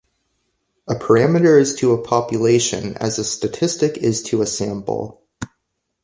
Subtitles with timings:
[0.87, 5.21] A parameter is to a population as a statistic is to a sample.